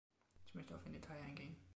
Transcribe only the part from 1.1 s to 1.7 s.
eingehen.